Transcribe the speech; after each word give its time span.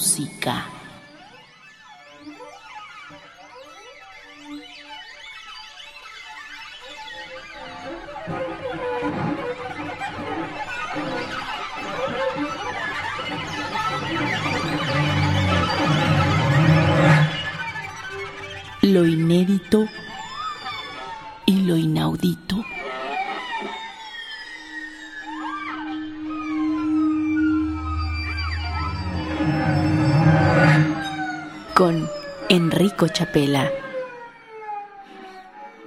Metamúsica. 0.00 0.79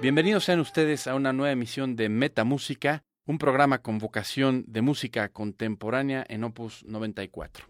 Bienvenidos 0.00 0.44
sean 0.44 0.60
ustedes 0.60 1.06
a 1.06 1.14
una 1.14 1.34
nueva 1.34 1.52
emisión 1.52 1.94
de 1.94 2.08
Metamúsica, 2.08 3.04
un 3.26 3.36
programa 3.36 3.82
con 3.82 3.98
vocación 3.98 4.64
de 4.66 4.80
música 4.80 5.28
contemporánea 5.28 6.24
en 6.26 6.44
Opus 6.44 6.84
94. 6.86 7.66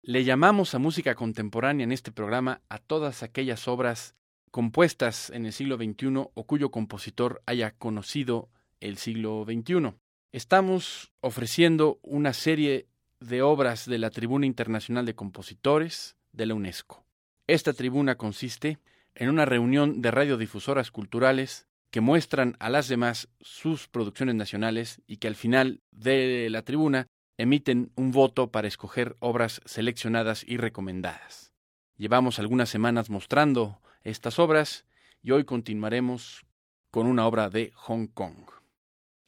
Le 0.00 0.24
llamamos 0.24 0.74
a 0.74 0.78
música 0.78 1.14
contemporánea 1.14 1.84
en 1.84 1.92
este 1.92 2.10
programa 2.10 2.62
a 2.70 2.78
todas 2.78 3.22
aquellas 3.22 3.68
obras 3.68 4.14
compuestas 4.50 5.28
en 5.28 5.44
el 5.44 5.52
siglo 5.52 5.76
XXI 5.76 6.30
o 6.32 6.44
cuyo 6.46 6.70
compositor 6.70 7.42
haya 7.44 7.72
conocido 7.72 8.48
el 8.80 8.96
siglo 8.96 9.44
XXI. 9.44 9.94
Estamos 10.32 11.12
ofreciendo 11.20 11.98
una 12.02 12.32
serie 12.32 12.86
de 13.20 13.42
obras 13.42 13.84
de 13.84 13.98
la 13.98 14.08
Tribuna 14.08 14.46
Internacional 14.46 15.04
de 15.04 15.14
Compositores 15.14 16.16
de 16.32 16.46
la 16.46 16.54
UNESCO. 16.54 17.04
Esta 17.46 17.74
tribuna 17.74 18.14
consiste 18.14 18.78
en 19.18 19.28
una 19.28 19.44
reunión 19.44 20.00
de 20.00 20.12
radiodifusoras 20.12 20.92
culturales 20.92 21.66
que 21.90 22.00
muestran 22.00 22.56
a 22.60 22.70
las 22.70 22.86
demás 22.86 23.28
sus 23.40 23.88
producciones 23.88 24.36
nacionales 24.36 25.02
y 25.08 25.16
que 25.16 25.26
al 25.26 25.34
final 25.34 25.82
de 25.90 26.48
la 26.50 26.62
tribuna 26.62 27.08
emiten 27.36 27.90
un 27.96 28.12
voto 28.12 28.52
para 28.52 28.68
escoger 28.68 29.16
obras 29.18 29.60
seleccionadas 29.64 30.44
y 30.46 30.56
recomendadas. 30.56 31.52
Llevamos 31.96 32.38
algunas 32.38 32.68
semanas 32.68 33.10
mostrando 33.10 33.80
estas 34.04 34.38
obras 34.38 34.86
y 35.20 35.32
hoy 35.32 35.44
continuaremos 35.44 36.46
con 36.92 37.08
una 37.08 37.26
obra 37.26 37.50
de 37.50 37.72
Hong 37.74 38.06
Kong. 38.06 38.48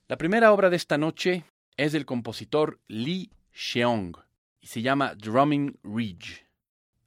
La 0.06 0.18
primera 0.18 0.52
obra 0.52 0.70
de 0.70 0.76
esta 0.76 0.98
noche 0.98 1.42
es 1.76 1.90
del 1.90 2.06
compositor 2.06 2.78
Li 2.86 3.32
Xiong 3.52 4.14
y 4.60 4.68
se 4.68 4.82
llama 4.82 5.16
Drumming 5.16 5.78
Ridge. 5.82 6.46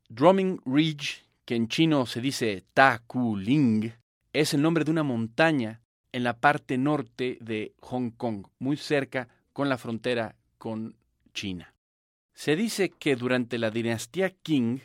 Drumming 0.10 0.62
Ridge, 0.66 1.24
que 1.46 1.56
en 1.56 1.68
chino 1.68 2.06
se 2.06 2.22
dice 2.22 2.64
Ta 2.74 3.02
Ku 3.06 3.38
Ling, 3.38 3.92
es 4.32 4.54
el 4.54 4.62
nombre 4.62 4.84
de 4.84 4.92
una 4.92 5.04
montaña 5.04 5.82
en 6.12 6.24
la 6.24 6.40
parte 6.40 6.78
norte 6.78 7.38
de 7.42 7.74
Hong 7.82 8.12
Kong, 8.12 8.48
muy 8.60 8.78
cerca 8.78 9.28
con 9.52 9.70
la 9.70 9.78
frontera 9.78 10.36
con 10.58 10.96
China. 11.34 11.74
Se 12.34 12.56
dice 12.56 12.90
que 12.90 13.16
durante 13.16 13.58
la 13.58 13.72
dinastía 13.72 14.32
Qing, 14.32 14.82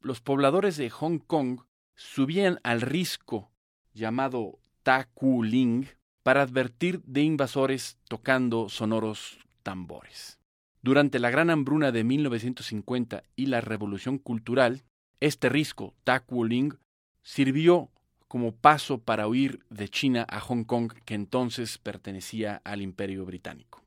los 0.00 0.20
pobladores 0.20 0.76
de 0.76 0.90
Hong 0.90 1.18
Kong 1.18 1.60
subían 1.94 2.58
al 2.62 2.80
risco 2.80 3.52
llamado 3.92 4.58
Ta 4.82 5.08
Ku 5.12 5.42
Ling 5.42 5.86
para 6.22 6.42
advertir 6.42 7.02
de 7.04 7.22
invasores 7.22 7.98
tocando 8.08 8.68
sonoros 8.68 9.38
tambores. 9.62 10.38
Durante 10.82 11.18
la 11.18 11.30
gran 11.30 11.50
hambruna 11.50 11.92
de 11.92 12.04
1950 12.04 13.22
y 13.36 13.46
la 13.46 13.60
revolución 13.60 14.18
cultural, 14.18 14.84
este 15.20 15.48
risco, 15.48 15.94
Ta 16.04 16.20
Ku 16.20 16.44
Ling, 16.44 16.74
sirvió 17.22 17.90
como 18.26 18.54
paso 18.54 18.98
para 18.98 19.26
huir 19.28 19.64
de 19.70 19.88
China 19.88 20.24
a 20.28 20.40
Hong 20.40 20.64
Kong, 20.64 20.92
que 21.04 21.14
entonces 21.14 21.78
pertenecía 21.78 22.60
al 22.64 22.80
Imperio 22.80 23.24
Británico. 23.24 23.84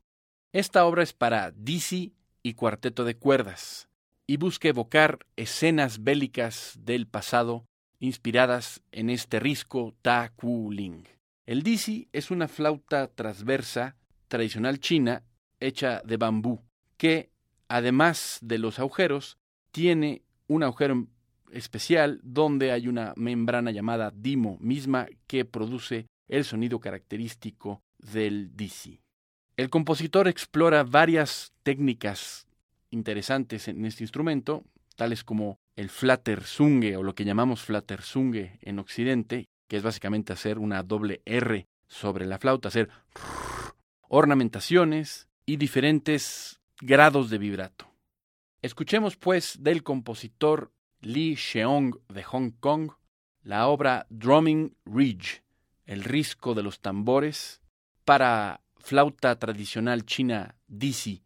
Esta 0.52 0.86
obra 0.86 1.02
es 1.02 1.14
para 1.14 1.52
Dizzy 1.52 2.14
y 2.44 2.54
cuarteto 2.54 3.06
de 3.06 3.16
cuerdas, 3.16 3.90
y 4.28 4.38
busca 4.38 4.68
evocar 4.68 5.26
escenas 5.36 6.04
bélicas 6.04 6.78
del 6.80 7.08
pasado 7.08 7.66
inspiradas 8.00 8.82
en 8.92 9.10
este 9.10 9.40
risco 9.40 9.96
Ta 10.02 10.34
Ku 10.36 10.72
Ling. 10.72 11.08
El 11.46 11.64
Dizzy 11.64 12.10
es 12.12 12.32
una 12.32 12.48
flauta 12.48 13.08
transversa 13.08 13.96
tradicional 14.28 14.80
china 14.80 15.24
hecha 15.60 16.02
de 16.04 16.18
bambú, 16.18 16.62
que, 16.98 17.32
además 17.70 18.40
de 18.42 18.58
los 18.58 18.80
agujeros, 18.80 19.38
tiene 19.72 20.22
un 20.48 20.64
agujero 20.64 21.08
especial 21.54 22.20
donde 22.24 22.72
hay 22.72 22.88
una 22.88 23.14
membrana 23.16 23.72
llamada 23.72 24.12
dimo, 24.14 24.58
misma 24.60 25.08
que 25.28 25.46
produce 25.46 26.08
el 26.28 26.44
sonido 26.46 26.80
característico 26.80 27.82
del 28.00 28.56
Dizzy. 28.56 29.00
El 29.56 29.70
compositor 29.70 30.28
explora 30.28 30.84
varias 30.84 31.54
técnicas 31.64 32.48
interesantes 32.90 33.68
en 33.68 33.86
este 33.86 34.04
instrumento, 34.04 34.64
tales 34.96 35.24
como 35.24 35.58
el 35.76 35.90
flatterzunge 35.90 36.98
o 36.98 37.04
lo 37.04 37.16
que 37.16 37.26
llamamos 37.26 37.62
flatterzunge 37.62 38.60
en 38.62 38.80
Occidente, 38.80 39.46
que 39.68 39.78
es 39.78 39.84
básicamente 39.84 40.34
hacer 40.34 40.60
una 40.60 40.84
doble 40.84 41.22
R 41.26 41.68
sobre 41.88 42.26
la 42.26 42.40
flauta, 42.40 42.70
hacer 42.70 42.90
ornamentaciones 44.02 45.28
y 45.46 45.58
diferentes 45.58 46.60
grados 46.82 47.30
de 47.30 47.38
vibrato. 47.38 47.88
Escuchemos 48.62 49.18
pues 49.18 49.58
del 49.62 49.84
compositor 49.84 50.72
Li 51.06 51.36
Sheong 51.36 51.96
de 52.10 52.24
Hong 52.24 52.52
Kong 52.60 52.92
la 53.44 53.68
obra 53.68 54.08
Drumming 54.10 54.76
Ridge, 54.86 55.44
el 55.86 56.04
risco 56.04 56.54
de 56.54 56.64
los 56.64 56.80
tambores, 56.80 57.62
para 58.06 58.62
flauta 58.78 59.38
tradicional 59.38 60.06
china 60.06 60.56
Dizzy 60.68 61.24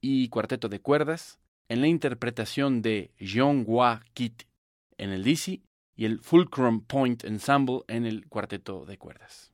y 0.00 0.28
cuarteto 0.28 0.68
de 0.68 0.80
cuerdas, 0.80 1.38
en 1.68 1.80
la 1.80 1.88
interpretación 1.88 2.82
de 2.82 3.12
Hua 3.66 4.04
Kit 4.14 4.44
en 4.98 5.10
el 5.10 5.24
Dizzy 5.24 5.64
y 5.96 6.04
el 6.04 6.20
Fulcrum 6.20 6.82
Point 6.82 7.24
Ensemble 7.24 7.80
en 7.88 8.06
el 8.06 8.28
cuarteto 8.28 8.84
de 8.86 8.98
cuerdas. 8.98 9.52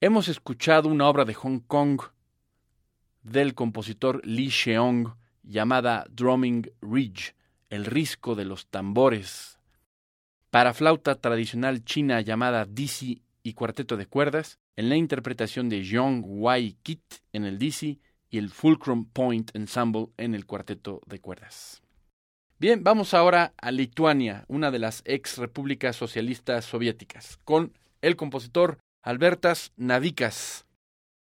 Hemos 0.00 0.28
escuchado 0.28 0.88
una 0.88 1.08
obra 1.08 1.24
de 1.24 1.34
Hong 1.34 1.58
Kong 1.58 2.00
del 3.24 3.54
compositor 3.54 4.24
Li 4.24 4.46
Sheong 4.46 5.16
llamada 5.42 6.06
Drumming 6.08 6.70
Ridge, 6.80 7.34
el 7.68 7.84
risco 7.84 8.36
de 8.36 8.44
los 8.44 8.68
tambores, 8.68 9.58
para 10.50 10.72
flauta 10.72 11.16
tradicional 11.16 11.84
china 11.84 12.20
llamada 12.20 12.64
Dixie 12.64 13.22
y 13.42 13.54
cuarteto 13.54 13.96
de 13.96 14.06
cuerdas, 14.06 14.60
en 14.76 14.88
la 14.88 14.94
interpretación 14.94 15.68
de 15.68 15.82
Zhong 15.82 16.22
Wai 16.24 16.76
Kit 16.84 17.02
en 17.32 17.44
el 17.44 17.58
Dixie 17.58 17.98
y 18.30 18.38
el 18.38 18.50
Fulcrum 18.50 19.04
Point 19.06 19.50
Ensemble 19.56 20.10
en 20.16 20.36
el 20.36 20.46
cuarteto 20.46 21.00
de 21.06 21.18
cuerdas. 21.18 21.82
Bien, 22.60 22.84
vamos 22.84 23.14
ahora 23.14 23.52
a 23.56 23.72
Lituania, 23.72 24.44
una 24.46 24.70
de 24.70 24.78
las 24.78 25.02
ex 25.04 25.38
repúblicas 25.38 25.96
socialistas 25.96 26.66
soviéticas, 26.66 27.40
con 27.42 27.72
el 28.00 28.14
compositor 28.14 28.78
Albertas 29.08 29.72
Navikas 29.78 30.66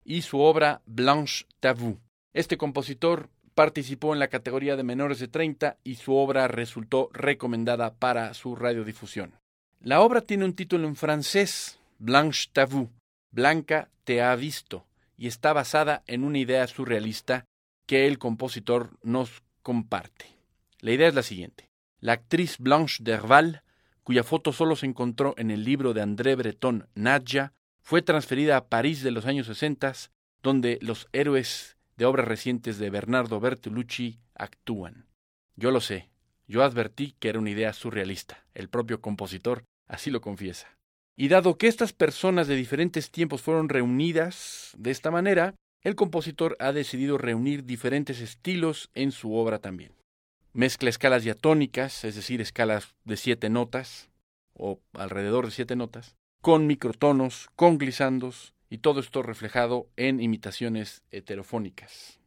y 0.05 0.21
su 0.21 0.39
obra 0.39 0.83
Blanche 0.85 1.47
Tavou. 1.59 1.97
Este 2.31 2.55
compositor 2.55 3.31
participó 3.55 4.13
en 4.13 4.19
la 4.19 4.27
categoría 4.27 4.75
de 4.75 4.83
menores 4.83 5.17
de 5.17 5.27
30 5.27 5.77
y 5.83 5.95
su 5.95 6.13
obra 6.13 6.47
resultó 6.47 7.09
recomendada 7.11 7.95
para 7.95 8.35
su 8.35 8.55
radiodifusión. 8.55 9.33
La 9.79 10.01
obra 10.01 10.21
tiene 10.21 10.45
un 10.45 10.53
título 10.53 10.87
en 10.87 10.95
francés, 10.95 11.79
Blanche 11.97 12.51
Tavou, 12.53 12.91
Blanca 13.31 13.89
te 14.03 14.21
ha 14.21 14.35
visto, 14.35 14.85
y 15.17 15.25
está 15.25 15.51
basada 15.51 16.03
en 16.05 16.23
una 16.23 16.37
idea 16.37 16.67
surrealista 16.67 17.45
que 17.87 18.05
el 18.05 18.19
compositor 18.19 18.91
nos 19.01 19.41
comparte. 19.63 20.27
La 20.81 20.91
idea 20.91 21.07
es 21.07 21.15
la 21.15 21.23
siguiente. 21.23 21.67
La 21.99 22.13
actriz 22.13 22.59
Blanche 22.59 23.03
Derval, 23.03 23.63
cuya 24.03 24.23
foto 24.23 24.53
solo 24.53 24.75
se 24.75 24.85
encontró 24.85 25.33
en 25.37 25.49
el 25.49 25.63
libro 25.63 25.95
de 25.95 26.03
André 26.03 26.35
Breton 26.35 26.87
Nadja, 26.93 27.53
fue 27.81 28.01
transferida 28.01 28.57
a 28.57 28.65
París 28.67 29.03
de 29.03 29.11
los 29.11 29.25
años 29.25 29.47
60, 29.47 29.93
donde 30.41 30.79
los 30.81 31.07
héroes 31.13 31.77
de 31.97 32.05
obras 32.05 32.27
recientes 32.27 32.77
de 32.79 32.89
Bernardo 32.89 33.39
Bertolucci 33.39 34.19
actúan. 34.35 35.07
Yo 35.55 35.71
lo 35.71 35.81
sé, 35.81 36.09
yo 36.47 36.63
advertí 36.63 37.15
que 37.19 37.29
era 37.29 37.39
una 37.39 37.51
idea 37.51 37.73
surrealista, 37.73 38.45
el 38.53 38.69
propio 38.69 39.01
compositor 39.01 39.63
así 39.87 40.09
lo 40.09 40.21
confiesa. 40.21 40.77
Y 41.15 41.27
dado 41.27 41.57
que 41.57 41.67
estas 41.67 41.93
personas 41.93 42.47
de 42.47 42.55
diferentes 42.55 43.11
tiempos 43.11 43.41
fueron 43.41 43.69
reunidas 43.69 44.71
de 44.77 44.91
esta 44.91 45.11
manera, 45.11 45.53
el 45.83 45.95
compositor 45.95 46.55
ha 46.59 46.71
decidido 46.71 47.17
reunir 47.17 47.65
diferentes 47.65 48.21
estilos 48.21 48.89
en 48.93 49.11
su 49.11 49.35
obra 49.35 49.59
también. 49.59 49.93
Mezcla 50.53 50.89
escalas 50.89 51.23
diatónicas, 51.23 52.03
es 52.03 52.15
decir, 52.15 52.41
escalas 52.41 52.95
de 53.03 53.17
siete 53.17 53.49
notas, 53.49 54.09
o 54.53 54.79
alrededor 54.93 55.45
de 55.45 55.51
siete 55.51 55.75
notas, 55.75 56.15
con 56.41 56.67
microtonos, 56.67 57.49
con 57.55 57.77
glisandos, 57.77 58.53
y 58.71 58.79
todo 58.79 59.01
esto 59.01 59.21
reflejado 59.21 59.89
en 59.97 60.21
imitaciones 60.21 61.03
heterofónicas. 61.11 62.19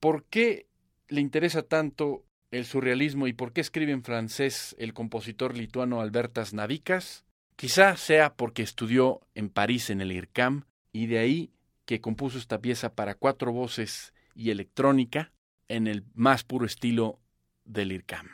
¿Por 0.00 0.24
qué 0.24 0.66
le 1.08 1.20
interesa 1.20 1.62
tanto 1.62 2.24
el 2.50 2.64
surrealismo 2.64 3.26
y 3.26 3.34
por 3.34 3.52
qué 3.52 3.60
escribe 3.60 3.92
en 3.92 4.02
francés 4.02 4.74
el 4.78 4.94
compositor 4.94 5.56
lituano 5.56 6.00
Albertas 6.00 6.54
Navikas? 6.54 7.26
Quizá 7.54 7.98
sea 7.98 8.34
porque 8.34 8.62
estudió 8.62 9.20
en 9.34 9.50
París 9.50 9.90
en 9.90 10.00
el 10.00 10.10
IRCAM 10.10 10.64
y 10.90 11.06
de 11.06 11.18
ahí 11.18 11.52
que 11.84 12.00
compuso 12.00 12.38
esta 12.38 12.60
pieza 12.60 12.94
para 12.94 13.14
cuatro 13.14 13.52
voces 13.52 14.14
y 14.34 14.50
electrónica 14.50 15.32
en 15.68 15.86
el 15.86 16.04
más 16.14 16.44
puro 16.44 16.64
estilo 16.64 17.20
del 17.66 17.92
IRCAM. 17.92 18.28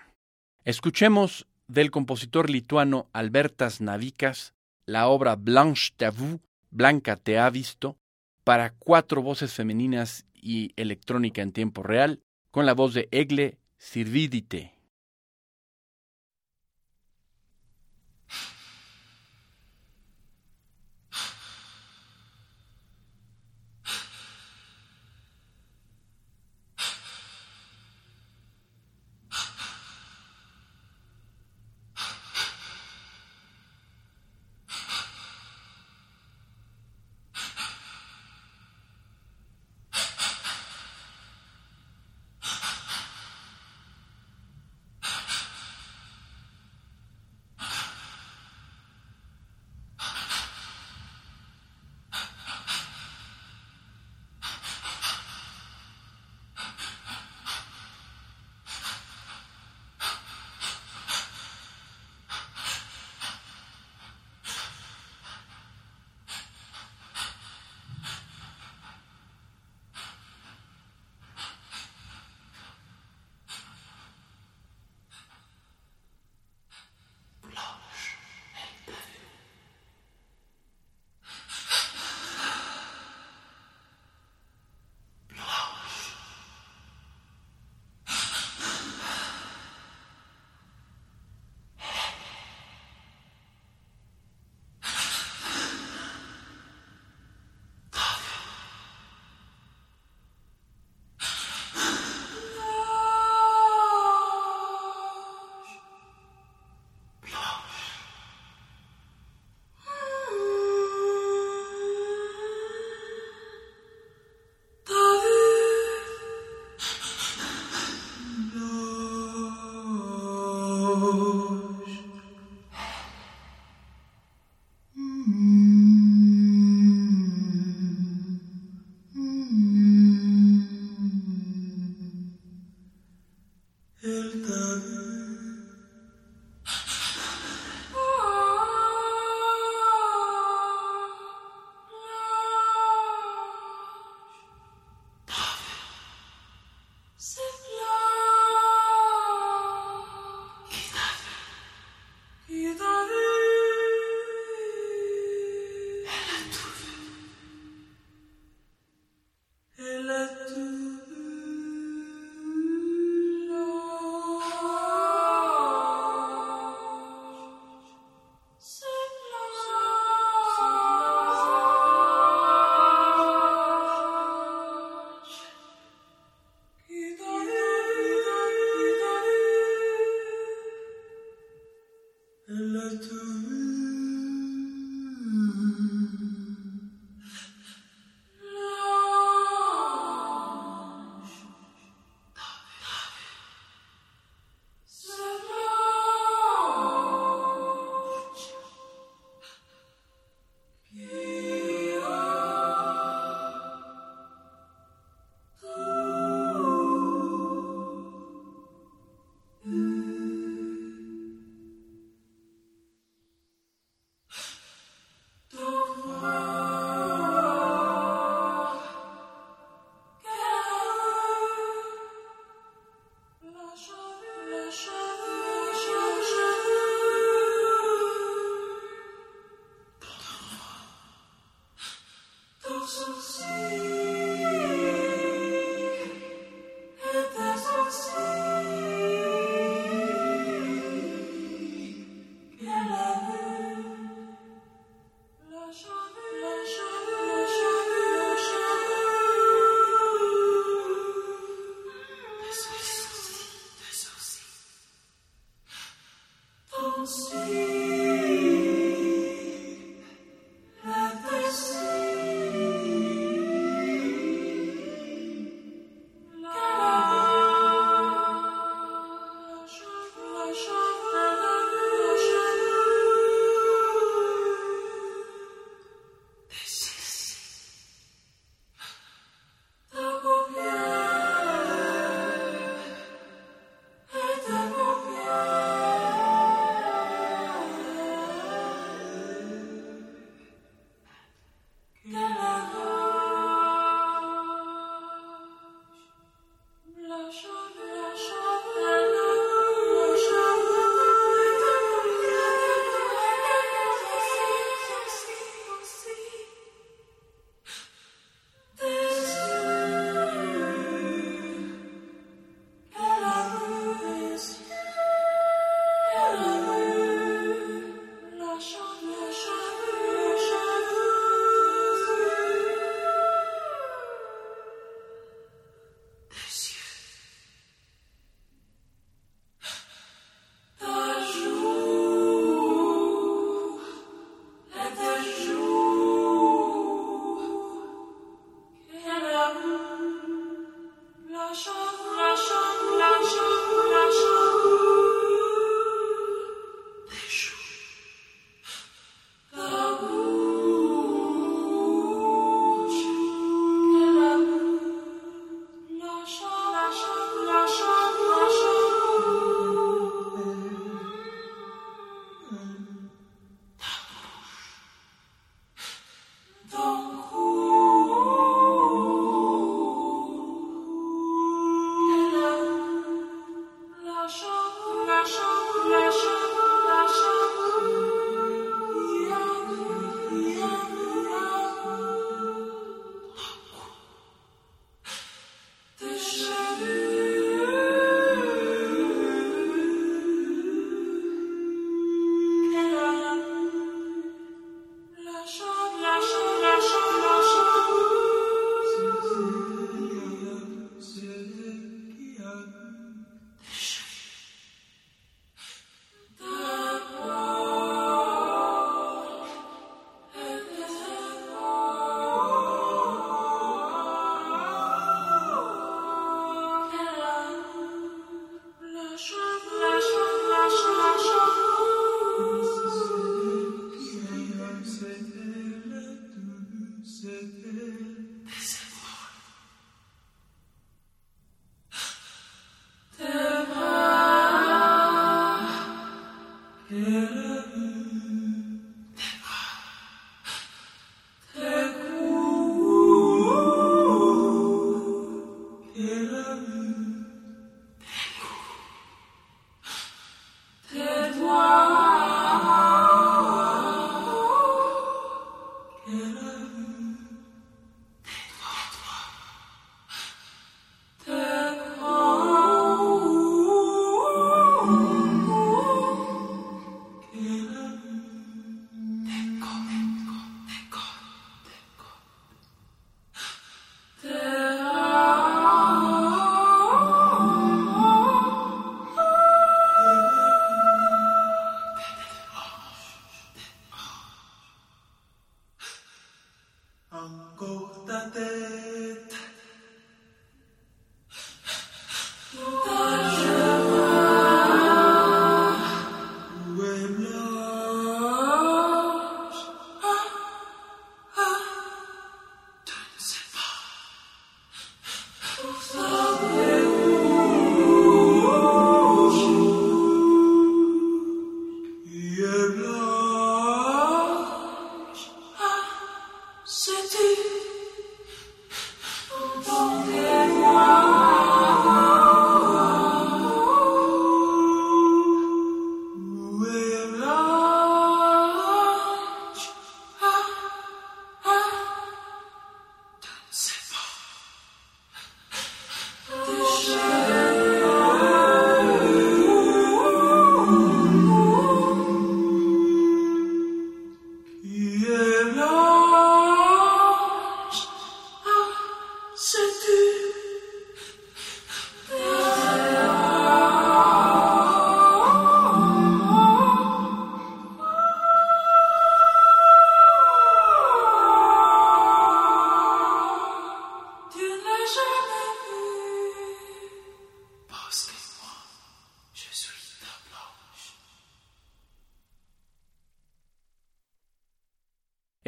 Escuchemos 0.65 1.49
del 1.67 1.91
compositor 1.91 2.49
lituano 2.49 3.11
Albertas 3.13 3.81
Navikas 3.81 4.55
la 4.87 5.09
obra 5.09 5.35
Blanche 5.35 5.93
Tavou 5.97 6.41
Blanca 6.71 7.17
te 7.17 7.39
ha 7.39 7.49
visto, 7.51 7.99
para 8.45 8.75
cuatro 8.75 9.23
voces 9.23 9.53
femeninas 9.53 10.27
y 10.35 10.73
electrónica 10.77 11.43
en 11.43 11.53
tiempo 11.53 11.83
real, 11.83 12.21
con 12.51 12.67
la 12.67 12.75
voz 12.75 12.95
de 12.95 13.09
Egle 13.11 13.59
Sirvidite. 13.79 14.76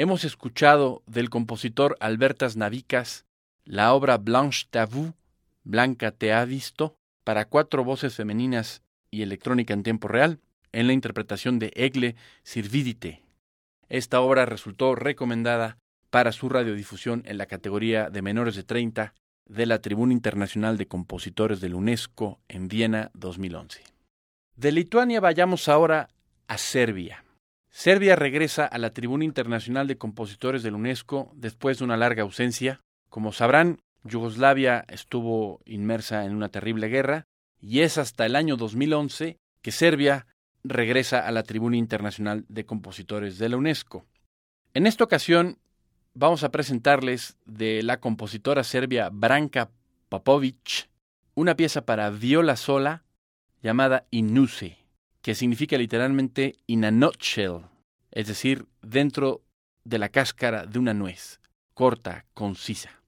Hemos 0.00 0.22
escuchado 0.22 1.02
del 1.08 1.28
compositor 1.28 1.96
Albertas 1.98 2.56
Navicas 2.56 3.26
la 3.64 3.92
obra 3.92 4.16
Blanche 4.16 4.68
Tavou, 4.70 5.14
Blanca 5.64 6.12
te 6.12 6.32
ha 6.32 6.44
visto, 6.44 6.94
para 7.24 7.46
cuatro 7.46 7.82
voces 7.82 8.14
femeninas 8.14 8.80
y 9.11 9.22
electrónica 9.22 9.74
en 9.74 9.82
tiempo 9.82 10.06
real, 10.06 10.38
en 10.70 10.87
la 10.87 10.92
interpretación 10.92 11.58
de 11.58 11.72
Egle 11.74 12.14
Sirvidite. 12.44 13.24
Esta 13.88 14.20
obra 14.20 14.46
resultó 14.46 14.94
recomendada 14.94 15.78
para 16.11 16.30
su 16.30 16.48
radiodifusión 16.48 17.24
en 17.26 17.37
la 17.37 17.46
categoría 17.46 18.08
de 18.08 18.22
menores 18.22 18.54
de 18.54 18.62
30 18.62 19.14
de 19.46 19.66
la 19.66 19.80
Tribuna 19.80 20.12
Internacional 20.12 20.78
de 20.78 20.87
Compositores 20.87 21.61
de 21.61 21.70
la 21.70 21.76
UNESCO 21.76 22.38
en 22.46 22.68
Viena 22.68 23.11
2011. 23.14 23.82
De 24.54 24.70
Lituania 24.70 25.18
vayamos 25.18 25.68
ahora 25.68 26.08
a 26.46 26.56
Serbia. 26.56 27.24
Serbia 27.78 28.16
regresa 28.16 28.66
a 28.66 28.76
la 28.76 28.92
Tribuna 28.92 29.24
Internacional 29.24 29.86
de 29.86 29.98
Compositores 29.98 30.64
de 30.64 30.72
la 30.72 30.78
UNESCO 30.78 31.30
después 31.36 31.78
de 31.78 31.84
una 31.84 31.96
larga 31.96 32.24
ausencia. 32.24 32.80
Como 33.08 33.30
sabrán, 33.30 33.78
Yugoslavia 34.02 34.84
estuvo 34.88 35.60
inmersa 35.64 36.24
en 36.24 36.34
una 36.34 36.48
terrible 36.48 36.88
guerra 36.88 37.28
y 37.60 37.82
es 37.82 37.96
hasta 37.96 38.26
el 38.26 38.34
año 38.34 38.56
2011 38.56 39.36
que 39.62 39.70
Serbia 39.70 40.26
regresa 40.64 41.20
a 41.20 41.30
la 41.30 41.44
Tribuna 41.44 41.76
Internacional 41.76 42.44
de 42.48 42.66
Compositores 42.66 43.38
de 43.38 43.48
la 43.48 43.56
UNESCO. 43.56 44.04
En 44.74 44.88
esta 44.88 45.04
ocasión 45.04 45.58
vamos 46.14 46.42
a 46.42 46.50
presentarles 46.50 47.36
de 47.46 47.84
la 47.84 48.00
compositora 48.00 48.64
serbia 48.64 49.08
Branka 49.12 49.70
Popovic 50.08 50.90
una 51.36 51.54
pieza 51.54 51.86
para 51.86 52.10
viola 52.10 52.56
sola 52.56 53.04
llamada 53.62 54.08
Inuse, 54.10 54.78
que 55.22 55.35
significa 55.35 55.76
literalmente 55.76 56.57
in 56.66 56.85
a 56.85 56.90
nutshell, 56.90 57.66
es 58.11 58.26
decir, 58.26 58.66
dentro 58.83 59.42
de 59.85 59.98
la 59.98 60.09
cáscara 60.09 60.66
de 60.66 60.78
una 60.78 60.94
nuez, 60.94 61.40
corta, 61.74 62.26
concisa. 62.35 63.02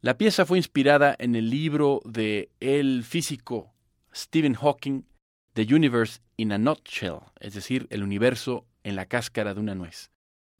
La 0.00 0.16
pieza 0.16 0.46
fue 0.46 0.58
inspirada 0.58 1.14
en 1.18 1.34
el 1.34 1.50
libro 1.50 2.00
de 2.04 2.50
el 2.60 3.04
físico 3.04 3.74
Stephen 4.14 4.54
Hawking, 4.54 5.04
The 5.52 5.74
Universe 5.74 6.20
in 6.36 6.52
a 6.52 6.58
Nutshell, 6.58 7.20
es 7.38 7.54
decir, 7.54 7.86
el 7.90 8.02
universo 8.02 8.66
en 8.82 8.96
la 8.96 9.06
cáscara 9.06 9.52
de 9.54 9.60
una 9.60 9.74
nuez. 9.74 10.10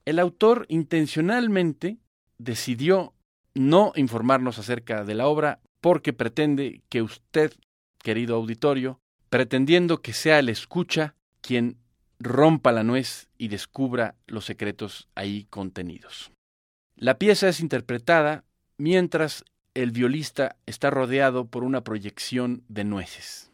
El 0.05 0.19
autor 0.19 0.67
intencionalmente 0.69 1.99
decidió 2.39 3.15
no 3.55 3.93
informarnos 3.97 4.59
acerca 4.59 5.05
de 5.05 5.15
la 5.15 5.27
obra 5.27 5.61
porque 5.81 6.13
pretende 6.13 6.83
que 6.89 7.03
usted, 7.03 7.53
querido 7.99 8.37
auditorio, 8.37 9.00
pretendiendo 9.31 10.03
que 10.03 10.13
sea 10.13 10.41
el 10.41 10.49
escucha 10.49 11.15
quien 11.41 11.79
rompa 12.19 12.73
la 12.73 12.83
nuez 12.83 13.31
y 13.39 13.49
descubra 13.49 14.17
los 14.27 14.45
secretos 14.45 15.09
ahí 15.15 15.47
contenidos. 15.49 16.33
La 16.97 17.17
pieza 17.17 17.49
es 17.49 17.61
interpretada 17.61 18.45
mientras 18.77 19.45
el 19.73 19.93
violista 19.93 20.57
está 20.67 20.91
rodeado 20.91 21.47
por 21.47 21.65
una 21.65 21.83
proyección 21.83 22.65
de 22.69 22.85
nueces. 22.85 23.51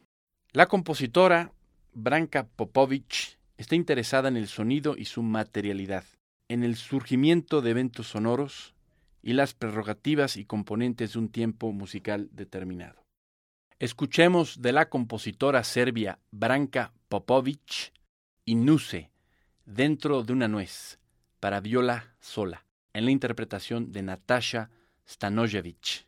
La 0.52 0.66
compositora 0.66 1.52
Branka 1.92 2.46
Popovich 2.46 3.38
está 3.58 3.74
interesada 3.74 4.28
en 4.28 4.36
el 4.36 4.48
sonido 4.48 4.96
y 4.96 5.04
su 5.04 5.22
materialidad, 5.22 6.04
en 6.48 6.64
el 6.64 6.76
surgimiento 6.76 7.60
de 7.60 7.70
eventos 7.70 8.08
sonoros 8.08 8.74
y 9.22 9.34
las 9.34 9.54
prerrogativas 9.54 10.36
y 10.36 10.44
componentes 10.44 11.12
de 11.12 11.18
un 11.18 11.28
tiempo 11.28 11.72
musical 11.72 12.28
determinado. 12.32 13.05
Escuchemos 13.78 14.62
de 14.62 14.72
la 14.72 14.88
compositora 14.88 15.62
serbia 15.62 16.18
Branka 16.30 16.94
Popovich 17.10 17.92
Inuse, 18.46 19.10
dentro 19.66 20.22
de 20.22 20.32
una 20.32 20.48
nuez, 20.48 20.98
para 21.40 21.60
viola 21.60 22.14
sola, 22.18 22.64
en 22.94 23.04
la 23.04 23.10
interpretación 23.10 23.92
de 23.92 24.02
Natasha 24.02 24.70
Stanojevic. 25.06 26.06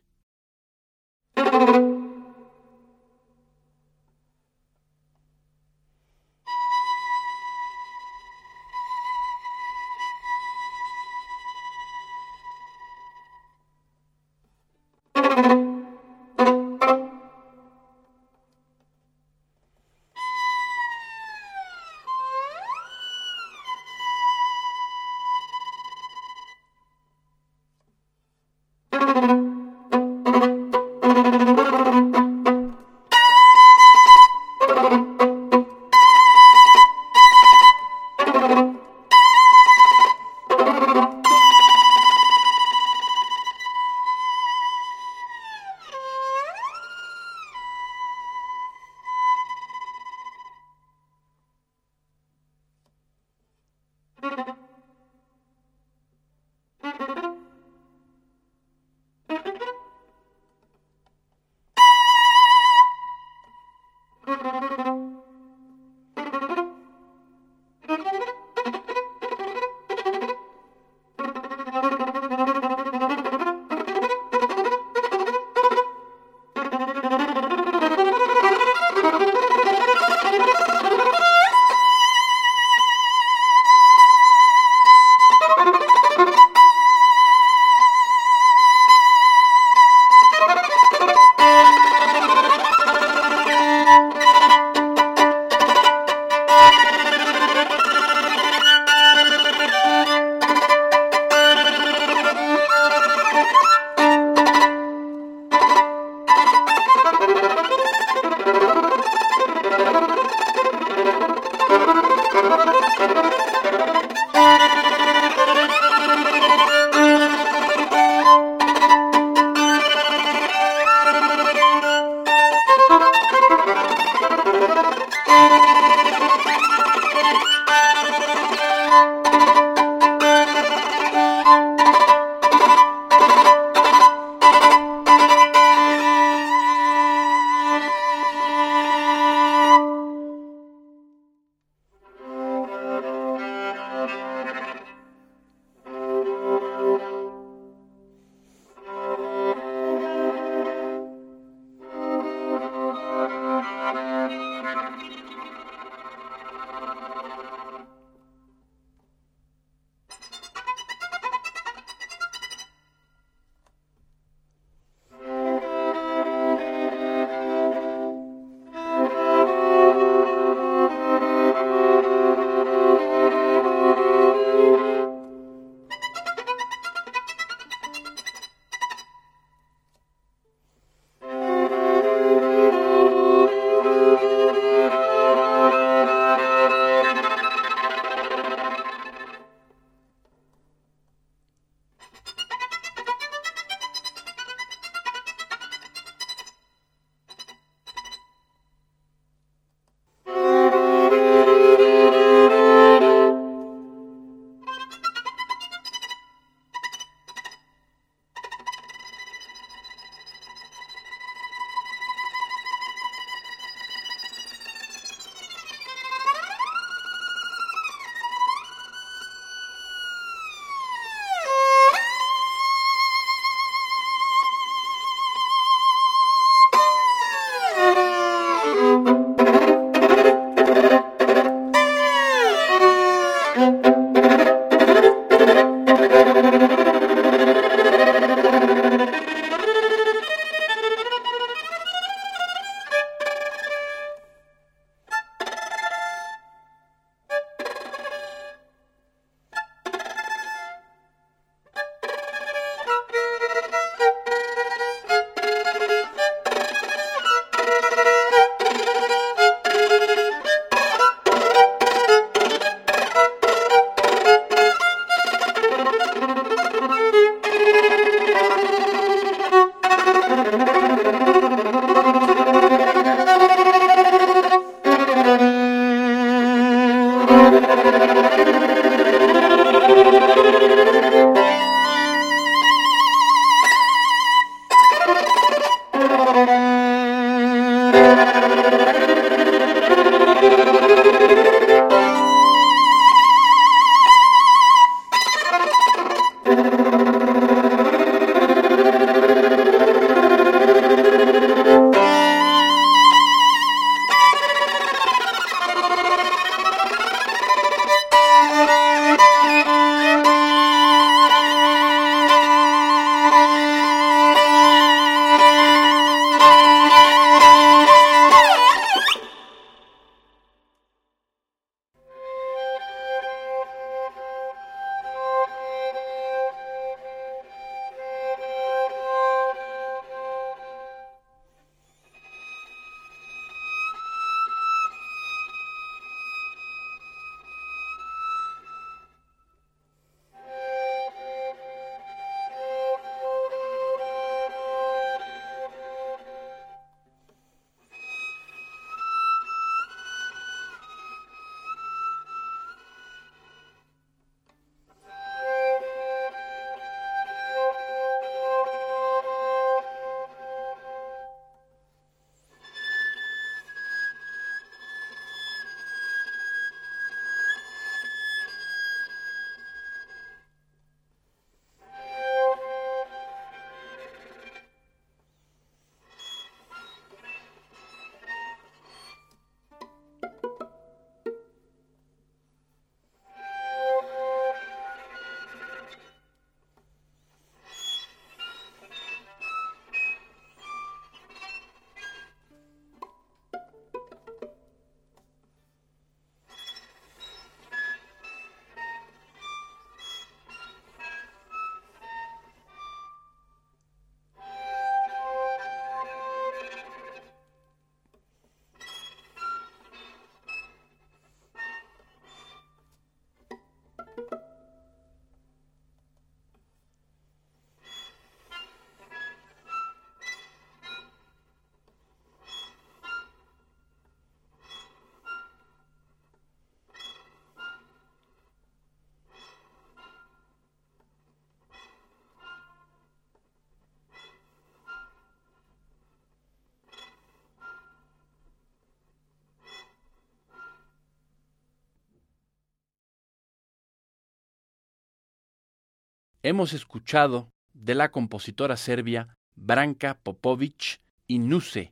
Hemos 446.43 446.73
escuchado 446.73 447.51
de 447.73 447.95
la 447.95 448.11
compositora 448.11 448.77
serbia 448.77 449.35
Branka 449.55 450.15
Popovic 450.15 451.01
y 451.27 451.39
Nuse, 451.39 451.91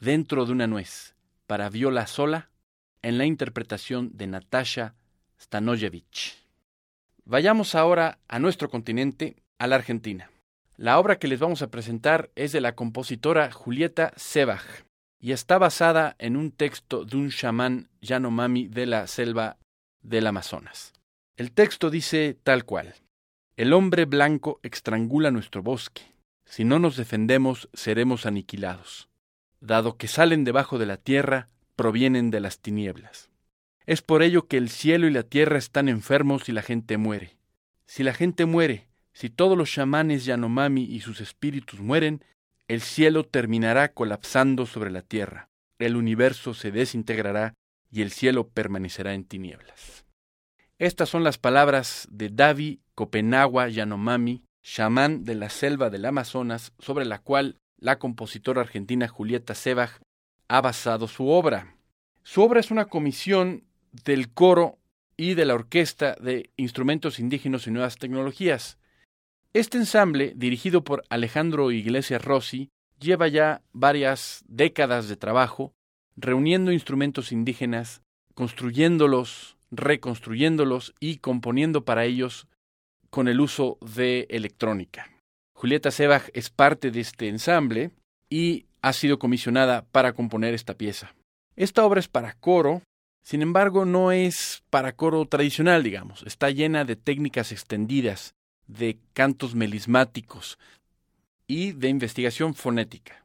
dentro 0.00 0.44
de 0.44 0.52
una 0.52 0.66
nuez, 0.66 1.14
para 1.46 1.70
viola 1.70 2.06
sola, 2.06 2.50
en 3.02 3.18
la 3.18 3.24
interpretación 3.24 4.10
de 4.14 4.26
Natasha 4.26 4.94
Stanojevic. 5.40 6.34
Vayamos 7.24 7.74
ahora 7.74 8.18
a 8.28 8.38
nuestro 8.38 8.68
continente, 8.68 9.36
a 9.58 9.66
la 9.66 9.76
Argentina. 9.76 10.30
La 10.76 10.98
obra 10.98 11.18
que 11.18 11.28
les 11.28 11.40
vamos 11.40 11.62
a 11.62 11.70
presentar 11.70 12.30
es 12.34 12.52
de 12.52 12.60
la 12.60 12.74
compositora 12.74 13.50
Julieta 13.50 14.12
Sebach 14.16 14.84
y 15.18 15.32
está 15.32 15.58
basada 15.58 16.14
en 16.18 16.36
un 16.36 16.50
texto 16.52 17.04
de 17.04 17.16
un 17.16 17.30
chamán 17.30 17.88
Yanomami 18.02 18.68
de 18.68 18.86
la 18.86 19.06
selva 19.06 19.56
del 20.02 20.26
Amazonas. 20.26 20.92
El 21.36 21.52
texto 21.52 21.90
dice 21.90 22.36
tal 22.42 22.64
cual. 22.64 22.94
El 23.56 23.72
hombre 23.72 24.04
blanco 24.04 24.60
estrangula 24.62 25.30
nuestro 25.30 25.62
bosque. 25.62 26.02
Si 26.44 26.62
no 26.64 26.78
nos 26.78 26.98
defendemos, 26.98 27.70
seremos 27.72 28.26
aniquilados. 28.26 29.08
Dado 29.60 29.96
que 29.96 30.08
salen 30.08 30.44
debajo 30.44 30.76
de 30.78 30.84
la 30.84 30.98
tierra, 30.98 31.48
provienen 31.74 32.30
de 32.30 32.40
las 32.40 32.60
tinieblas. 32.60 33.30
Es 33.86 34.02
por 34.02 34.22
ello 34.22 34.46
que 34.46 34.58
el 34.58 34.68
cielo 34.68 35.06
y 35.06 35.10
la 35.10 35.22
tierra 35.22 35.56
están 35.56 35.88
enfermos 35.88 36.50
y 36.50 36.52
la 36.52 36.60
gente 36.60 36.98
muere. 36.98 37.38
Si 37.86 38.02
la 38.02 38.12
gente 38.12 38.44
muere, 38.44 38.88
si 39.14 39.30
todos 39.30 39.56
los 39.56 39.70
chamanes 39.70 40.26
Yanomami 40.26 40.82
y 40.82 41.00
sus 41.00 41.22
espíritus 41.22 41.80
mueren, 41.80 42.22
el 42.68 42.82
cielo 42.82 43.24
terminará 43.24 43.92
colapsando 43.92 44.66
sobre 44.66 44.90
la 44.90 45.00
tierra, 45.00 45.48
el 45.78 45.96
universo 45.96 46.52
se 46.52 46.72
desintegrará 46.72 47.54
y 47.90 48.02
el 48.02 48.10
cielo 48.10 48.48
permanecerá 48.48 49.14
en 49.14 49.24
tinieblas. 49.24 50.05
Estas 50.78 51.08
son 51.08 51.24
las 51.24 51.38
palabras 51.38 52.06
de 52.10 52.28
Davi 52.28 52.80
Copenagua 52.94 53.68
Yanomami, 53.70 54.42
chamán 54.62 55.24
de 55.24 55.34
la 55.34 55.48
selva 55.48 55.88
del 55.88 56.04
Amazonas, 56.04 56.74
sobre 56.78 57.06
la 57.06 57.18
cual 57.18 57.56
la 57.78 57.98
compositora 57.98 58.60
argentina 58.60 59.08
Julieta 59.08 59.54
Sebach 59.54 60.02
ha 60.48 60.60
basado 60.60 61.08
su 61.08 61.28
obra. 61.28 61.76
Su 62.24 62.42
obra 62.42 62.60
es 62.60 62.70
una 62.70 62.86
comisión 62.86 63.64
del 64.04 64.30
coro 64.34 64.78
y 65.16 65.32
de 65.32 65.46
la 65.46 65.54
orquesta 65.54 66.14
de 66.20 66.50
instrumentos 66.58 67.18
indígenas 67.20 67.66
y 67.66 67.70
nuevas 67.70 67.96
tecnologías. 67.96 68.76
Este 69.54 69.78
ensamble, 69.78 70.34
dirigido 70.36 70.84
por 70.84 71.04
Alejandro 71.08 71.70
Iglesias 71.70 72.22
Rossi, 72.22 72.68
lleva 73.00 73.28
ya 73.28 73.62
varias 73.72 74.44
décadas 74.46 75.08
de 75.08 75.16
trabajo 75.16 75.72
reuniendo 76.16 76.70
instrumentos 76.70 77.32
indígenas, 77.32 78.02
construyéndolos, 78.34 79.55
reconstruyéndolos 79.76 80.94
y 81.00 81.18
componiendo 81.18 81.84
para 81.84 82.04
ellos 82.04 82.46
con 83.10 83.28
el 83.28 83.40
uso 83.40 83.78
de 83.80 84.26
electrónica. 84.30 85.10
Julieta 85.54 85.90
Sebach 85.90 86.28
es 86.34 86.50
parte 86.50 86.90
de 86.90 87.00
este 87.00 87.28
ensamble 87.28 87.90
y 88.28 88.66
ha 88.82 88.92
sido 88.92 89.18
comisionada 89.18 89.84
para 89.90 90.12
componer 90.12 90.54
esta 90.54 90.74
pieza. 90.74 91.14
Esta 91.56 91.84
obra 91.84 92.00
es 92.00 92.08
para 92.08 92.34
coro, 92.34 92.82
sin 93.22 93.42
embargo 93.42 93.84
no 93.84 94.12
es 94.12 94.62
para 94.70 94.94
coro 94.94 95.24
tradicional, 95.26 95.82
digamos, 95.82 96.22
está 96.26 96.50
llena 96.50 96.84
de 96.84 96.96
técnicas 96.96 97.52
extendidas, 97.52 98.34
de 98.66 98.98
cantos 99.14 99.54
melismáticos 99.54 100.58
y 101.46 101.72
de 101.72 101.88
investigación 101.88 102.54
fonética. 102.54 103.24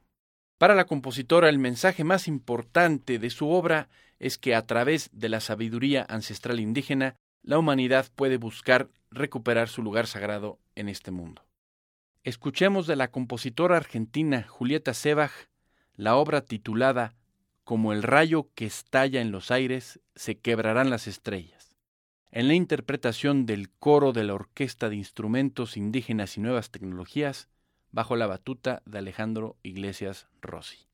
Para 0.58 0.74
la 0.74 0.84
compositora 0.84 1.48
el 1.48 1.58
mensaje 1.58 2.04
más 2.04 2.28
importante 2.28 3.18
de 3.18 3.30
su 3.30 3.48
obra 3.48 3.88
es 4.22 4.38
que 4.38 4.54
a 4.54 4.64
través 4.66 5.10
de 5.12 5.28
la 5.28 5.40
sabiduría 5.40 6.06
ancestral 6.08 6.60
indígena, 6.60 7.16
la 7.42 7.58
humanidad 7.58 8.06
puede 8.14 8.36
buscar 8.36 8.88
recuperar 9.10 9.68
su 9.68 9.82
lugar 9.82 10.06
sagrado 10.06 10.60
en 10.76 10.88
este 10.88 11.10
mundo. 11.10 11.42
Escuchemos 12.22 12.86
de 12.86 12.94
la 12.94 13.10
compositora 13.10 13.76
argentina 13.76 14.44
Julieta 14.44 14.94
Sebach 14.94 15.32
la 15.96 16.14
obra 16.14 16.40
titulada 16.40 17.16
Como 17.64 17.92
el 17.92 18.04
rayo 18.04 18.48
que 18.54 18.64
estalla 18.64 19.20
en 19.20 19.32
los 19.32 19.50
aires, 19.50 20.00
se 20.14 20.38
quebrarán 20.38 20.88
las 20.88 21.08
estrellas, 21.08 21.76
en 22.30 22.46
la 22.46 22.54
interpretación 22.54 23.44
del 23.44 23.70
coro 23.70 24.12
de 24.12 24.22
la 24.22 24.34
Orquesta 24.34 24.88
de 24.88 24.96
Instrumentos 24.96 25.76
Indígenas 25.76 26.36
y 26.36 26.40
Nuevas 26.42 26.70
Tecnologías, 26.70 27.48
bajo 27.90 28.14
la 28.14 28.28
batuta 28.28 28.82
de 28.86 28.98
Alejandro 28.98 29.56
Iglesias 29.64 30.28
Rossi. 30.40 30.91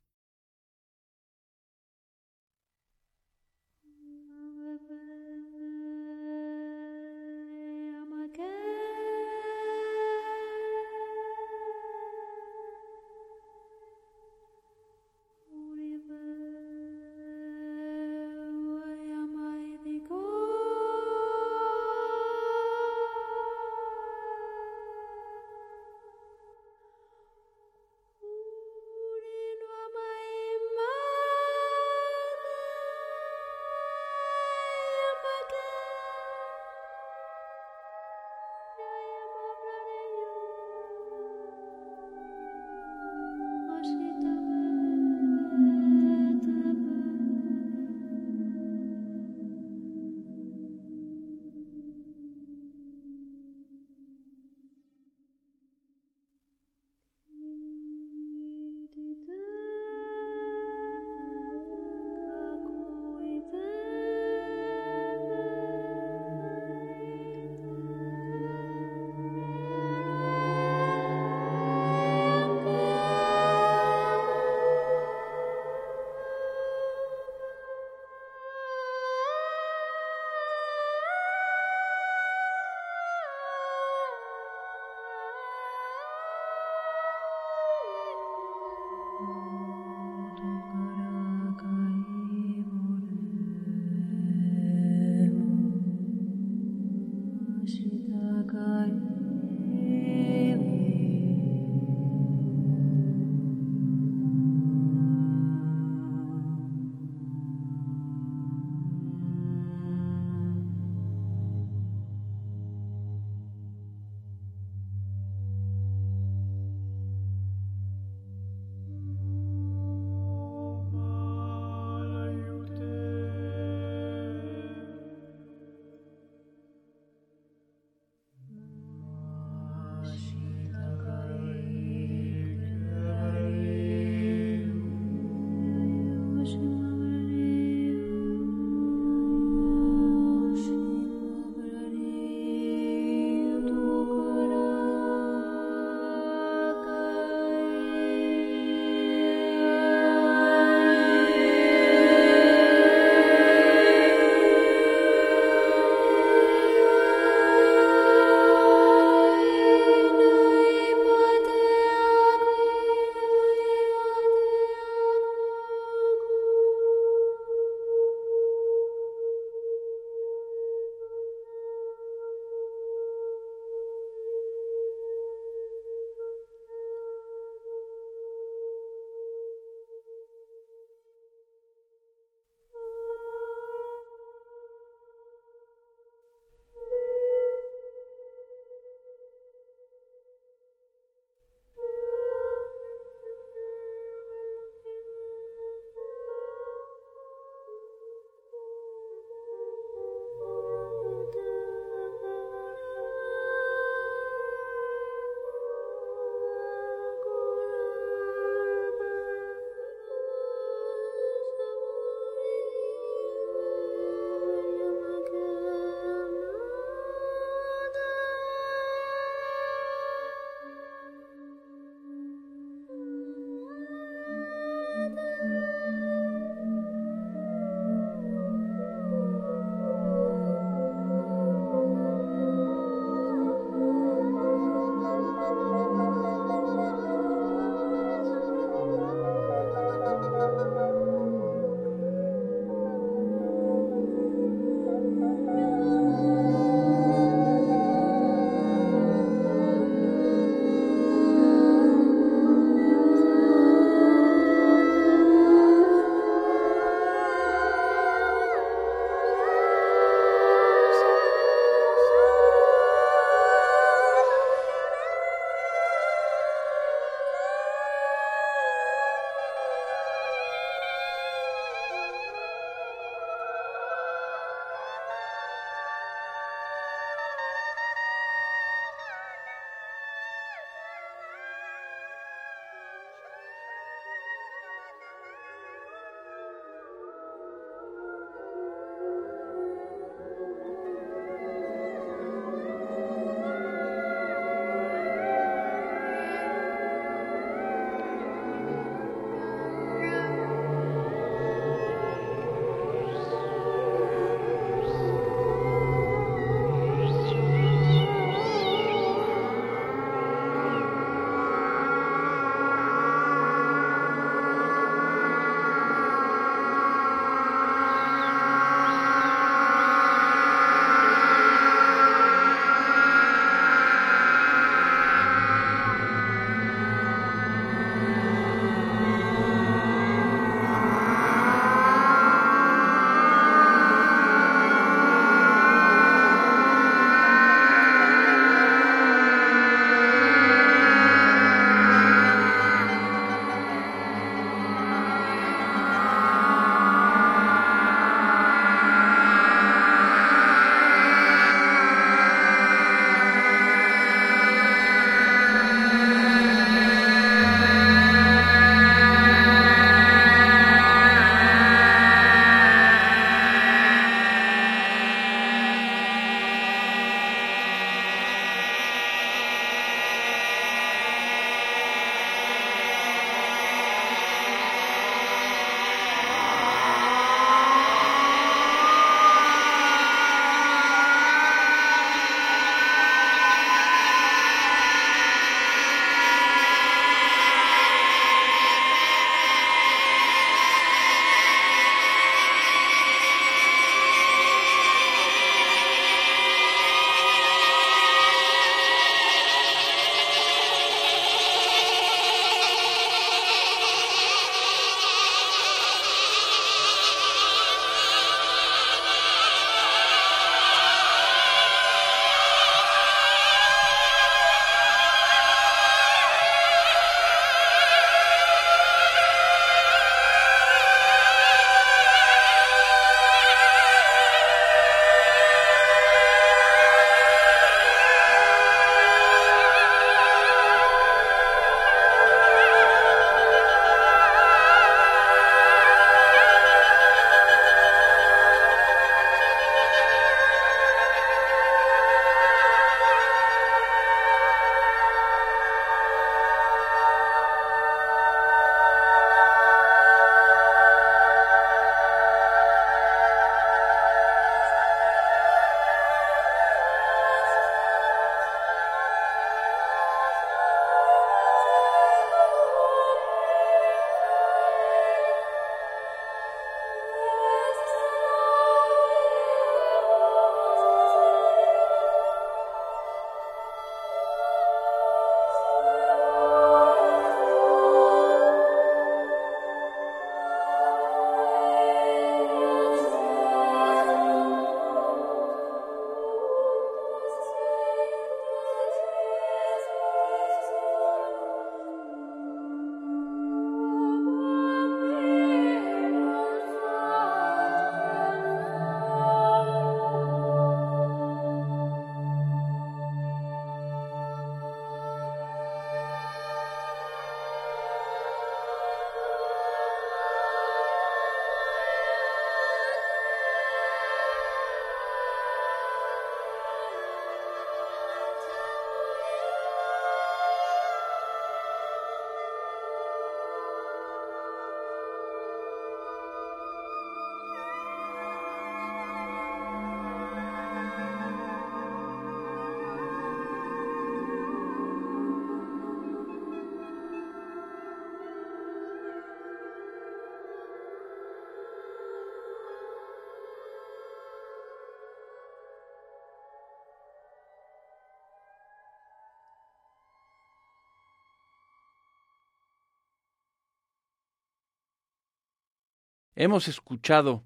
Hemos 556.38 556.68
escuchado 556.68 557.42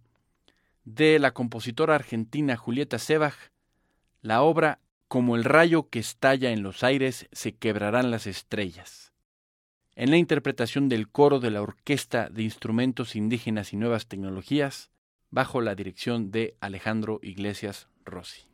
de 0.84 1.18
la 1.18 1.32
compositora 1.32 1.94
argentina 1.94 2.58
Julieta 2.58 2.98
Sebach 2.98 3.50
la 4.20 4.42
obra 4.42 4.80
Como 5.08 5.34
el 5.34 5.44
rayo 5.44 5.88
que 5.88 5.98
estalla 5.98 6.50
en 6.50 6.62
los 6.62 6.84
aires 6.84 7.26
se 7.32 7.52
quebrarán 7.52 8.10
las 8.10 8.26
estrellas. 8.26 9.12
En 9.94 10.10
la 10.10 10.18
interpretación 10.18 10.90
del 10.90 11.08
coro 11.08 11.40
de 11.40 11.50
la 11.50 11.62
Orquesta 11.62 12.28
de 12.28 12.42
Instrumentos 12.42 13.16
Indígenas 13.16 13.72
y 13.72 13.76
Nuevas 13.76 14.08
Tecnologías, 14.08 14.90
bajo 15.30 15.62
la 15.62 15.74
dirección 15.74 16.30
de 16.30 16.54
Alejandro 16.60 17.18
Iglesias 17.22 17.88
Rossi. 18.04 18.46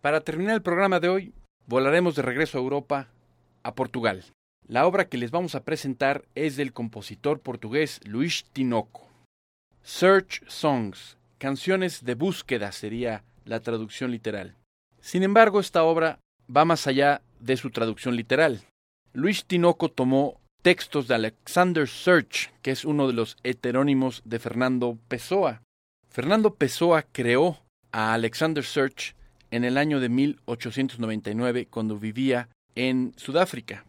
Para 0.00 0.22
terminar 0.22 0.54
el 0.54 0.62
programa 0.62 0.98
de 0.98 1.08
hoy, 1.08 1.34
volaremos 1.66 2.16
de 2.16 2.22
regreso 2.22 2.58
a 2.58 2.60
Europa, 2.60 3.08
a 3.62 3.76
Portugal. 3.76 4.24
La 4.66 4.86
obra 4.88 5.08
que 5.08 5.18
les 5.18 5.30
vamos 5.30 5.54
a 5.54 5.62
presentar 5.62 6.24
es 6.34 6.56
del 6.56 6.72
compositor 6.72 7.40
portugués 7.40 8.00
Luis 8.04 8.44
Tinoco. 8.52 9.11
Search 9.84 10.44
Songs, 10.46 11.16
canciones 11.38 12.04
de 12.04 12.14
búsqueda 12.14 12.70
sería 12.70 13.24
la 13.44 13.60
traducción 13.60 14.12
literal. 14.12 14.54
Sin 15.00 15.24
embargo, 15.24 15.58
esta 15.58 15.82
obra 15.82 16.20
va 16.54 16.64
más 16.64 16.86
allá 16.86 17.22
de 17.40 17.56
su 17.56 17.70
traducción 17.70 18.14
literal. 18.14 18.62
Luis 19.12 19.44
Tinoco 19.44 19.90
tomó 19.90 20.40
textos 20.62 21.08
de 21.08 21.16
Alexander 21.16 21.88
Search, 21.88 22.52
que 22.62 22.70
es 22.70 22.84
uno 22.84 23.08
de 23.08 23.14
los 23.14 23.36
heterónimos 23.42 24.22
de 24.24 24.38
Fernando 24.38 24.96
Pessoa. 25.08 25.62
Fernando 26.08 26.54
Pessoa 26.54 27.02
creó 27.10 27.58
a 27.90 28.14
Alexander 28.14 28.64
Search 28.64 29.16
en 29.50 29.64
el 29.64 29.78
año 29.78 29.98
de 29.98 30.08
1899 30.08 31.66
cuando 31.68 31.98
vivía 31.98 32.48
en 32.76 33.14
Sudáfrica. 33.16 33.84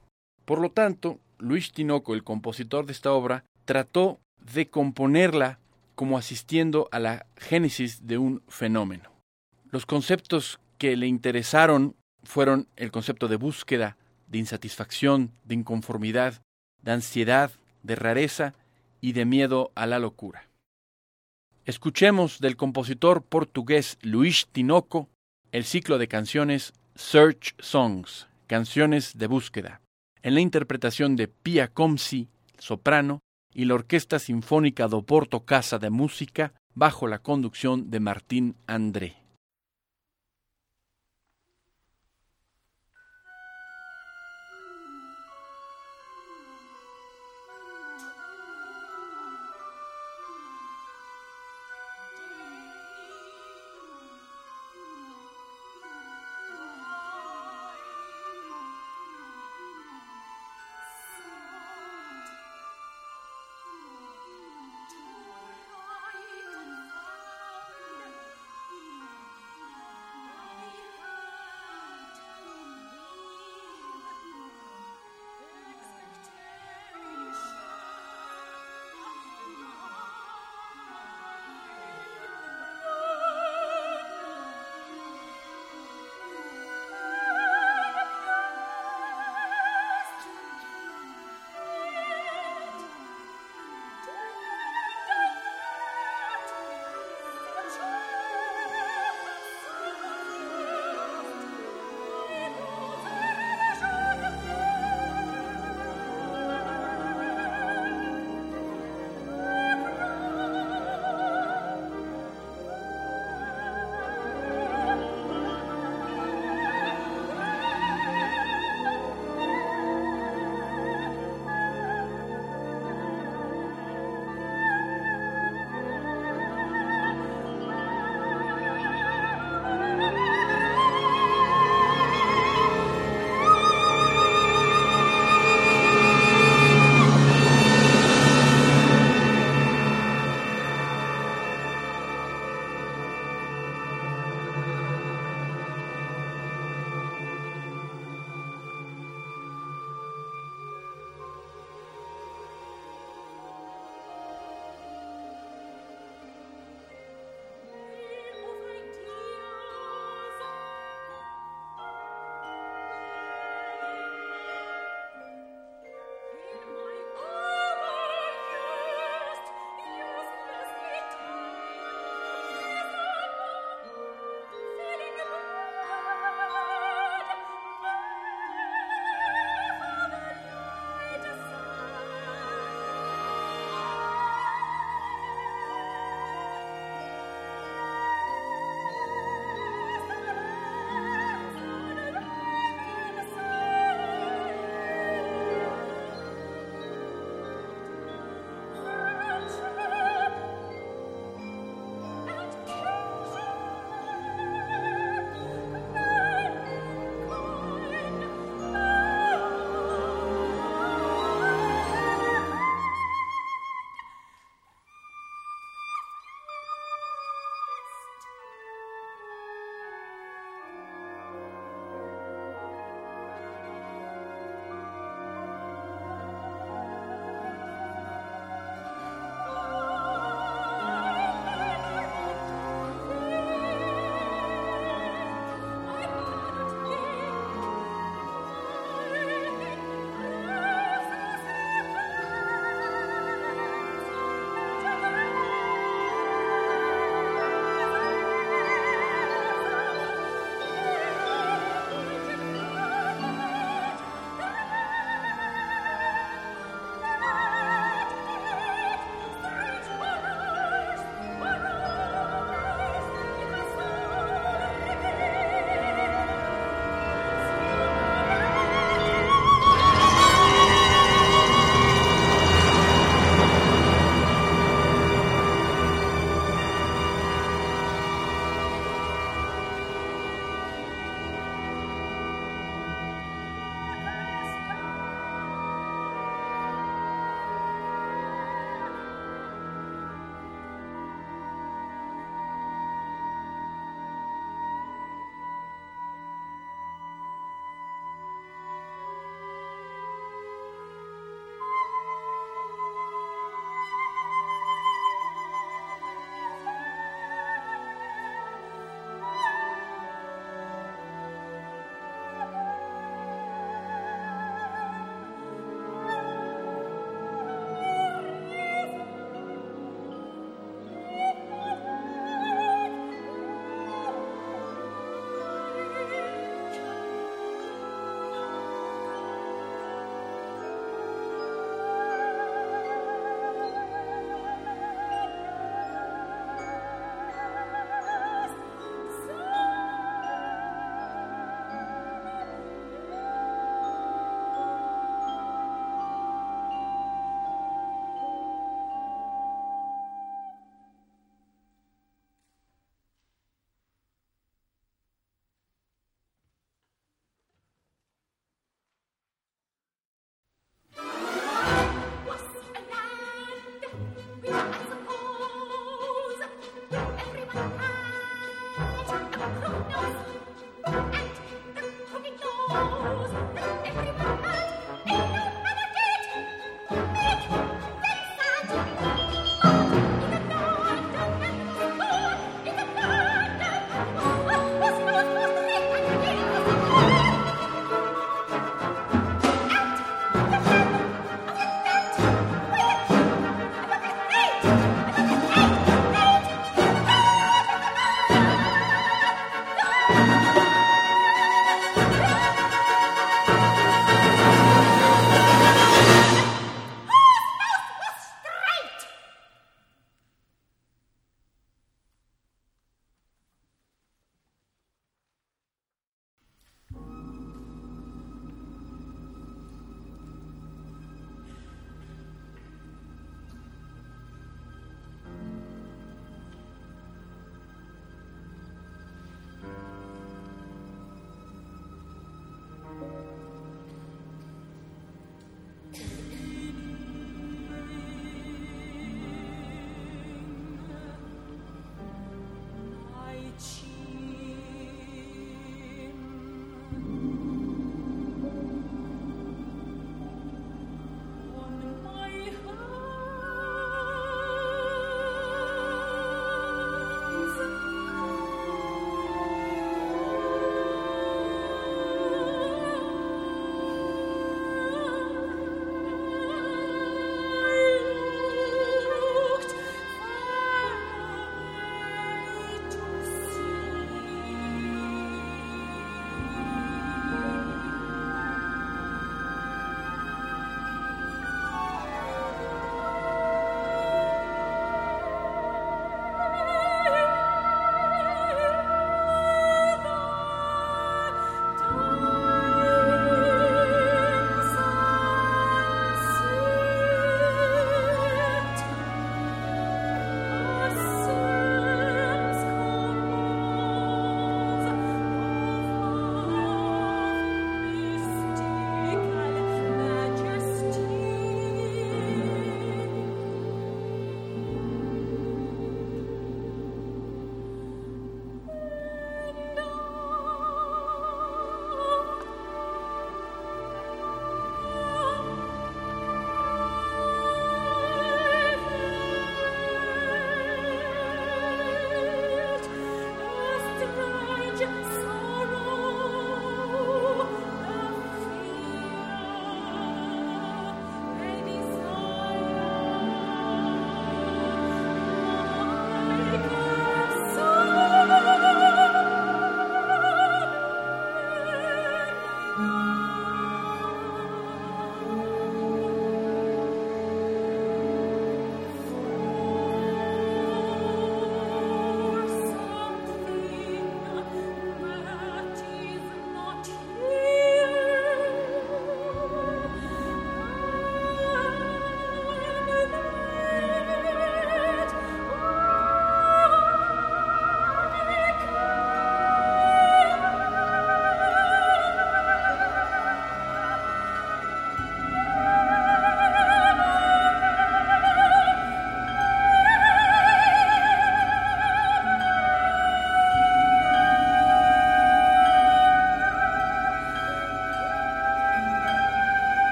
Por 0.46 0.60
lo 0.60 0.72
tanto, 0.72 1.20
Luis 1.38 1.72
Tinoco, 1.72 2.16
el 2.16 2.24
compositor 2.24 2.88
de 2.88 2.94
esta 2.94 3.14
obra, 3.14 3.46
trató 3.66 4.20
de 4.54 4.68
componerla 4.68 5.60
como 5.96 6.18
asistiendo 6.18 6.89
a 6.91 7.00
la 7.00 7.26
génesis 7.38 8.08
de 8.08 8.18
un 8.18 8.41
fenómeno. 8.48 9.12
Los 9.70 9.86
conceptos 9.86 10.60
que 10.78 10.96
le 10.98 11.08
interesaron 11.08 11.96
fueron 12.24 12.68
el 12.76 12.91
concepto 12.91 13.28
de 13.28 13.36
búsqueda, 13.36 13.98
de 14.28 14.39
insatisfacción, 14.39 15.32
de 15.44 15.56
inconformidad, 15.56 16.41
de 16.82 16.91
ansiedad, 16.91 17.52
de 17.84 17.96
rareza 17.96 18.54
y 19.02 19.14
de 19.14 19.26
miedo 19.26 19.72
a 19.76 19.86
la 19.86 20.00
locura. 20.00 20.48
Escuchemos 21.66 22.39
del 22.39 22.58
compositor 22.58 23.24
portugués 23.24 23.98
Luis 24.02 24.48
Tinoco 24.52 25.10
el 25.54 25.66
ciclo 25.66 26.00
de 26.00 26.08
canciones 26.08 26.74
Search 26.96 27.54
Songs, 27.60 28.28
canciones 28.48 29.20
de 29.20 29.28
búsqueda, 29.28 29.82
en 30.24 30.34
la 30.34 30.41
interpretación 30.41 31.16
de 31.16 31.28
Pia 31.28 31.68
Comsi, 31.68 32.28
soprano, 32.58 33.20
y 33.54 33.66
la 33.66 33.76
Orquesta 33.76 34.20
Sinfónica 34.20 34.88
do 34.88 35.04
Porto 35.04 35.45
Casa 35.45 35.80
de 35.80 35.89
Música 35.89 36.54
bajo 36.76 37.08
la 37.08 37.20
conducción 37.20 37.89
de 37.89 37.99
Martín 37.99 38.56
André. 38.68 39.23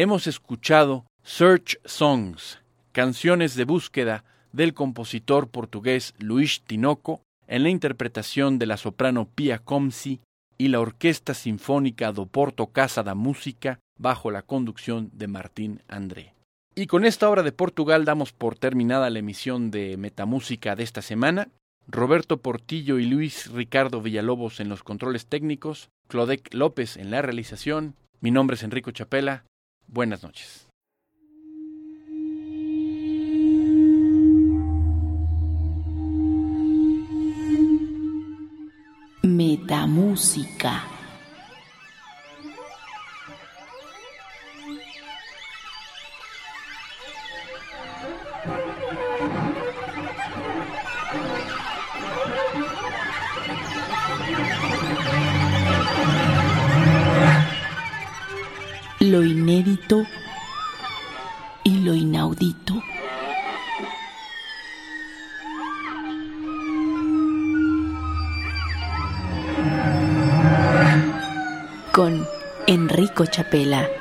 Hemos 0.00 0.28
escuchado 0.28 1.06
Search 1.24 1.80
Songs, 1.84 2.60
canciones 2.92 3.56
de 3.56 3.64
búsqueda 3.64 4.22
del 4.52 4.72
compositor 4.72 5.48
portugués 5.48 6.14
Luis 6.20 6.62
Tinoco, 6.62 7.22
en 7.48 7.64
la 7.64 7.68
interpretación 7.68 8.60
de 8.60 8.66
la 8.66 8.76
soprano 8.76 9.26
Pia 9.34 9.58
Comsi 9.58 10.20
y 10.56 10.68
la 10.68 10.78
Orquesta 10.78 11.34
Sinfónica 11.34 12.12
do 12.12 12.26
Porto 12.26 12.68
Casa 12.68 13.02
da 13.02 13.16
Música 13.16 13.80
bajo 13.98 14.30
la 14.30 14.42
conducción 14.42 15.10
de 15.14 15.26
Martín 15.26 15.82
André. 15.88 16.32
Y 16.76 16.86
con 16.86 17.04
esta 17.04 17.28
obra 17.28 17.42
de 17.42 17.50
Portugal 17.50 18.04
damos 18.04 18.32
por 18.32 18.54
terminada 18.54 19.10
la 19.10 19.18
emisión 19.18 19.72
de 19.72 19.96
Metamúsica 19.96 20.76
de 20.76 20.84
esta 20.84 21.02
semana. 21.02 21.48
Roberto 21.88 22.36
Portillo 22.36 23.00
y 23.00 23.06
Luis 23.06 23.50
Ricardo 23.50 24.00
Villalobos 24.00 24.60
en 24.60 24.68
los 24.68 24.84
controles 24.84 25.26
técnicos, 25.26 25.88
Clodec 26.06 26.54
López 26.54 26.96
en 26.96 27.10
la 27.10 27.20
realización. 27.20 27.96
Mi 28.20 28.30
nombre 28.30 28.54
es 28.54 28.62
Enrico 28.62 28.92
Chapela. 28.92 29.42
Buenas 29.88 30.22
noches. 30.22 30.68
Metamúsica. 39.22 40.97
Lo 59.08 59.24
inédito 59.24 60.04
y 61.64 61.78
lo 61.78 61.94
inaudito. 61.94 62.74
con 71.90 72.24
Enrico 72.66 73.24
Chapela. 73.24 73.97